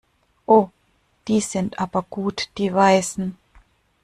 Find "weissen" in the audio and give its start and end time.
2.73-3.37